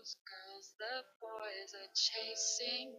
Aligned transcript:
those 0.00 0.16
girls 0.24 0.72
the 0.78 1.04
boys 1.20 1.74
are 1.76 1.92
chasing, 1.92 2.94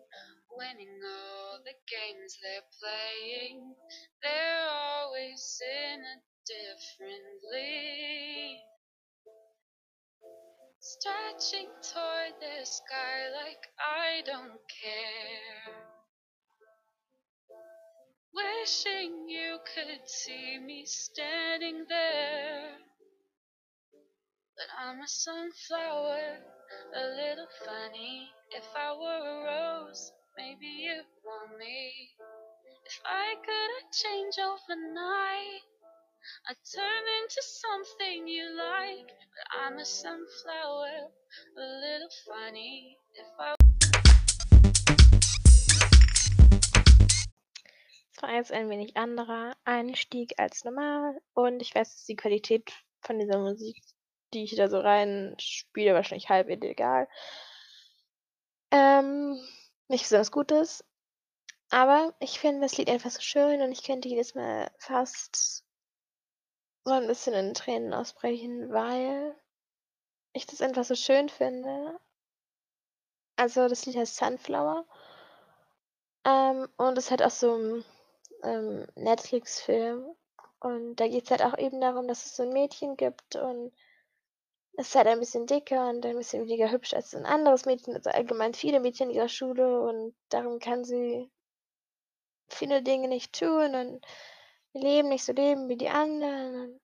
winning 0.55 1.01
all 1.01 1.57
the 1.65 1.73
games 1.89 2.37
they're 2.43 2.69
playing. 2.77 3.73
They're 4.21 4.69
always 4.69 5.59
in 5.65 5.99
a 5.99 6.17
different 6.45 7.41
league. 7.51 8.61
Stretching 10.79 11.69
toward 11.91 12.33
the 12.39 12.65
sky 12.65 13.33
like 13.33 13.65
I 13.79 14.21
don't 14.27 14.61
care. 14.69 15.73
Wishing 18.31 19.27
you 19.27 19.57
could 19.73 20.07
see 20.07 20.59
me 20.59 20.85
standing 20.85 21.85
there. 21.89 22.90
But 24.61 24.77
I'm 24.77 25.01
a 25.01 25.07
sunflower, 25.07 26.37
a 26.93 27.03
little 27.17 27.47
funny. 27.65 28.29
If 28.51 28.63
I 28.77 28.93
were 28.93 29.23
a 29.25 29.37
rose, 29.49 30.13
maybe 30.37 30.67
you'd 30.67 31.09
want 31.25 31.57
me. 31.57 32.13
If 32.85 33.01
I 33.03 33.33
could 33.41 33.91
change 33.91 34.35
overnight, 34.37 35.65
I'd 36.47 36.61
turn 36.75 37.03
into 37.23 37.41
something 37.41 38.27
you 38.27 38.55
like. 38.55 39.09
But 39.33 39.47
I'm 39.65 39.79
a 39.79 39.85
sunflower, 39.85 41.09
a 41.57 41.67
little 41.81 42.13
funny. 42.27 42.97
If 43.15 43.33
I 43.39 43.55
Es 48.13 48.21
war 48.21 48.31
jetzt 48.31 48.51
ein 48.51 48.69
wenig 48.69 48.95
anderer 48.95 49.55
Einstieg 49.65 50.37
als 50.37 50.63
normal 50.63 51.19
und 51.33 51.63
ich 51.63 51.73
weiß, 51.73 51.95
dass 51.95 52.05
die 52.05 52.15
Qualität 52.15 52.71
von 53.01 53.17
dieser 53.17 53.39
Musik, 53.39 53.81
die 54.33 54.43
ich 54.43 54.55
da 54.55 54.69
so 54.69 54.79
rein 54.79 55.35
spiele, 55.39 55.93
wahrscheinlich 55.93 56.29
halb 56.29 56.49
illegal, 56.49 57.07
ähm, 58.71 59.39
nicht 59.87 60.03
besonders 60.03 60.31
gut 60.31 60.51
ist. 60.51 60.83
Aber 61.71 62.13
ich 62.19 62.39
finde 62.39 62.61
das 62.61 62.77
Lied 62.77 62.89
einfach 62.89 63.11
so 63.11 63.21
schön 63.21 63.61
und 63.61 63.71
ich 63.73 63.83
könnte 63.83 64.09
jedes 64.09 64.35
Mal 64.35 64.71
fast 64.79 65.65
so 66.85 66.91
ein 66.91 67.07
bisschen 67.07 67.33
in 67.33 67.55
Tränen 67.55 67.91
ausbrechen, 67.91 68.71
weil 68.71 69.35
ich 70.33 70.45
das 70.45 70.61
einfach 70.61 70.83
so 70.85 70.95
schön 70.95 71.29
finde. 71.29 71.99
Also 73.35 73.67
das 73.67 73.85
Lied 73.85 73.97
heißt 73.97 74.15
Sunflower. 74.15 74.85
Ähm, 76.25 76.67
und 76.77 76.97
es 76.97 77.11
hat 77.11 77.21
auch 77.21 77.29
so 77.31 77.53
'n, 77.55 77.85
ähm, 78.43 78.87
Netflix-Film. 78.95 80.15
Und 80.59 80.95
da 80.95 81.07
geht's 81.07 81.29
halt 81.31 81.43
auch 81.43 81.57
eben 81.57 81.79
darum, 81.81 82.07
dass 82.07 82.25
es 82.25 82.35
so 82.35 82.43
'n 82.43 82.53
Mädchen 82.53 82.97
gibt 82.97 83.35
und 83.35 83.67
es 83.67 83.90
ist 84.77 84.95
halt 84.95 85.07
ein 85.07 85.19
bisschen 85.19 85.45
dicker 85.47 85.89
und 85.89 86.05
ein 86.05 86.15
bisschen 86.17 86.43
weniger 86.45 86.71
hübsch 86.71 86.93
als 86.93 87.13
'n 87.13 87.25
anderes 87.25 87.65
Mädchen, 87.65 87.95
also 87.95 88.09
allgemein 88.09 88.53
viele 88.53 88.79
Mädchen 88.79 89.09
in 89.09 89.15
ihrer 89.17 89.29
Schule 89.29 89.81
und 89.81 90.15
darum 90.29 90.59
kann 90.59 90.83
sie 90.85 91.29
viele 92.49 92.81
Dinge 92.81 93.07
nicht 93.07 93.37
tun 93.39 93.75
und 93.75 94.05
ihr 94.73 94.81
Leben 94.81 95.09
nicht 95.09 95.23
so 95.25 95.33
leben 95.33 95.69
wie 95.69 95.77
die 95.77 95.89
anderen 95.89 96.55
und 96.55 96.79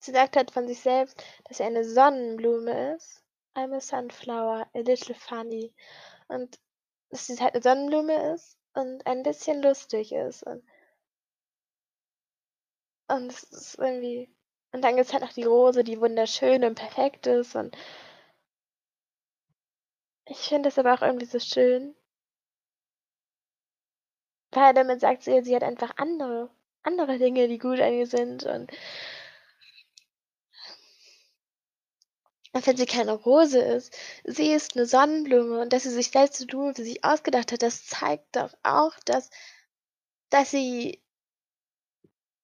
sie 0.00 0.12
sagt 0.12 0.36
halt 0.36 0.50
von 0.50 0.66
sich 0.68 0.80
selbst, 0.80 1.22
dass 1.44 1.58
sie 1.58 1.64
eine 1.64 1.84
Sonnenblume 1.84 2.94
ist. 2.96 3.22
I'm 3.54 3.74
a 3.74 3.80
sunflower, 3.80 4.66
a 4.74 4.78
little 4.80 5.14
funny. 5.14 5.72
Und 6.28 6.58
dass 7.10 7.26
sie 7.26 7.38
halt 7.40 7.54
'ne 7.54 7.62
Sonnenblume 7.62 8.34
ist 8.34 8.58
und 8.74 9.06
ein 9.06 9.22
bisschen 9.22 9.62
lustig 9.62 10.12
ist 10.12 10.42
und 10.44 10.62
und 13.08 13.30
es 13.32 13.42
ist 13.44 13.78
irgendwie 13.78 14.28
und 14.76 14.82
dann 14.82 14.96
gibt's 14.96 15.12
halt 15.14 15.22
noch 15.24 15.32
die 15.32 15.44
Rose, 15.44 15.84
die 15.84 16.00
wunderschön 16.00 16.62
und 16.64 16.76
perfekt 16.76 17.26
ist 17.26 17.56
und 17.56 17.76
ich 20.28 20.38
finde 20.38 20.68
das 20.68 20.78
aber 20.78 20.94
auch 20.94 21.02
irgendwie 21.02 21.26
so 21.26 21.38
schön. 21.38 21.94
Weil 24.52 24.74
damit 24.74 25.00
sagt 25.00 25.22
sie, 25.24 25.42
sie 25.42 25.54
hat 25.56 25.62
einfach 25.64 25.92
andere 25.96 26.50
andere 26.84 27.18
Dinge, 27.18 27.48
die 27.48 27.58
gut 27.58 27.80
an 27.80 27.92
ihr 27.94 28.06
sind 28.06 28.44
und 28.46 28.70
auch 32.54 32.66
wenn 32.66 32.76
sie 32.76 32.86
keine 32.86 33.12
Rose 33.12 33.58
ist, 33.58 33.94
sie 34.24 34.52
ist 34.52 34.76
'ne 34.76 34.86
Sonnenblume 34.86 35.60
und 35.60 35.72
dass 35.72 35.82
sie 35.84 35.90
sich 35.90 36.10
selbst 36.10 36.40
'ne 36.40 36.46
Blume 36.46 36.74
für 36.74 36.84
sich 36.84 37.04
ausgedacht 37.04 37.52
hat, 37.52 37.62
das 37.62 37.86
zeigt 37.86 38.36
doch 38.36 38.52
auch, 38.62 38.92
dass 39.04 39.30
dass 40.32 40.50
sie 40.50 41.00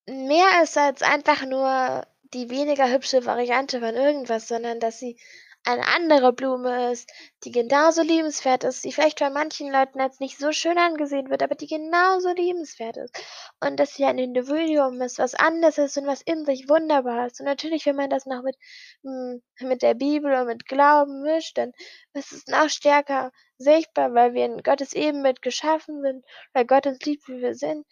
mehr 0.08 0.62
ist 0.64 0.76
als 0.76 1.02
einfach 1.02 1.44
nur 1.46 2.04
die 2.34 2.50
weniger 2.50 2.90
hübsche 2.90 3.26
Variante 3.26 3.80
von 3.80 3.94
irgendwas, 3.94 4.48
sondern 4.48 4.80
dass 4.80 4.98
sie 4.98 5.18
eine 5.64 5.86
andere 5.86 6.32
Blume 6.32 6.90
ist, 6.90 7.12
die 7.44 7.52
genauso 7.52 8.02
liebenswert 8.02 8.64
ist, 8.64 8.84
die 8.84 8.92
vielleicht 8.92 9.20
von 9.20 9.32
manchen 9.32 9.70
Leuten 9.70 10.00
als 10.00 10.18
nicht 10.18 10.38
so 10.38 10.50
schön 10.50 10.76
angesehen 10.76 11.30
wird, 11.30 11.42
aber 11.42 11.54
die 11.54 11.68
genauso 11.68 12.30
liebenswert 12.32 12.96
ist. 12.96 13.16
Und 13.60 13.78
dass 13.78 13.94
sie 13.94 14.04
ein 14.04 14.18
Individuum 14.18 15.00
ist, 15.00 15.18
was 15.18 15.34
anders 15.34 15.78
ist 15.78 15.96
und 15.98 16.06
was 16.06 16.22
in 16.22 16.44
sich 16.44 16.68
wunderbar 16.68 17.26
ist. 17.26 17.38
Und 17.40 17.46
natürlich, 17.46 17.86
wenn 17.86 17.96
man 17.96 18.10
das 18.10 18.26
noch 18.26 18.42
mit 18.42 18.56
hm, 19.04 19.42
mit 19.60 19.82
der 19.82 19.94
Bibel 19.94 20.34
und 20.34 20.46
mit 20.46 20.66
Glauben 20.66 21.22
mischt, 21.22 21.56
dann 21.58 21.72
ist 22.14 22.32
es 22.32 22.46
noch 22.48 22.68
stärker 22.68 23.30
sichtbar, 23.56 24.14
weil 24.14 24.34
wir 24.34 24.44
in 24.46 24.62
Gottes 24.62 24.94
Ebenbild 24.94 25.42
geschaffen 25.42 26.02
sind, 26.02 26.24
weil 26.52 26.66
Gott 26.66 26.86
uns 26.86 27.00
liebt, 27.04 27.28
wie 27.28 27.40
wir 27.40 27.54
sind. 27.54 27.86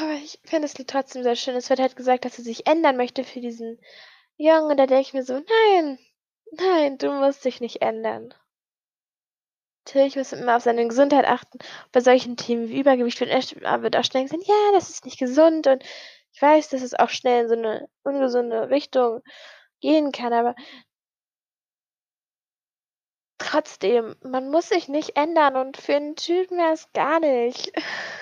Aber 0.00 0.14
ich 0.14 0.40
finde 0.44 0.66
Lied 0.78 0.88
trotzdem 0.88 1.22
sehr 1.22 1.36
schön. 1.36 1.54
Es 1.54 1.70
wird 1.70 1.78
halt 1.78 1.94
gesagt, 1.94 2.24
dass 2.24 2.34
sie 2.36 2.42
sich 2.42 2.66
ändern 2.66 2.96
möchte 2.96 3.22
für 3.24 3.40
diesen 3.40 3.78
Jungen 4.36 4.70
und 4.72 4.76
da 4.78 4.86
denke 4.86 5.02
ich 5.02 5.14
mir 5.14 5.22
so: 5.24 5.34
„Nein, 5.34 5.98
nein, 6.52 6.98
du 6.98 7.12
musst 7.12 7.44
dich 7.44 7.60
nicht 7.60 7.82
ändern.“ 7.82 8.34
Natürlich 9.86 10.16
muss 10.16 10.30
man 10.32 10.40
immer 10.42 10.56
auf 10.56 10.62
seine 10.62 10.86
Gesundheit 10.86 11.26
achten. 11.26 11.58
Bei 11.92 12.00
solchen 12.00 12.36
Themen 12.36 12.68
wie 12.68 12.78
Übergewicht 12.80 13.20
wird 13.20 13.96
auch 13.96 14.04
schnell 14.04 14.22
gesagt: 14.24 14.46
„Ja, 14.46 14.54
das 14.72 14.90
ist 14.90 15.04
nicht 15.04 15.18
gesund“ 15.18 15.66
und 15.66 15.82
ich 16.32 16.40
weiß, 16.42 16.68
dass 16.70 16.82
es 16.82 16.94
auch 16.94 17.08
schnell 17.10 17.42
in 17.44 17.48
so 17.48 17.54
'ne 17.56 17.88
ungesunde 18.04 18.70
Richtung 18.70 19.20
gehen 19.80 20.12
kann, 20.12 20.32
aber 20.32 20.54
trotzdem, 23.38 24.14
man 24.22 24.50
muss 24.50 24.68
sich 24.68 24.86
nicht 24.88 25.16
ändern 25.16 25.56
und 25.56 25.76
für 25.76 25.94
'n 25.94 26.14
Typen 26.14 26.60
erst 26.60 26.92
gar 26.94 27.18
nicht. 27.18 27.72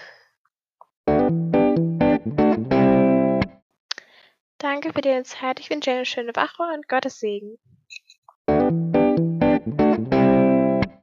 Danke 4.61 4.93
für 4.93 5.03
deine 5.03 5.23
Zeit. 5.23 5.61
Ich 5.61 5.71
wünsche 5.71 5.91
dir 5.93 5.99
'ne 5.99 6.05
schöne 6.05 6.35
Woche 6.35 6.65
und 6.75 6.89
Gottes 6.89 7.21
Segen. 7.21 7.59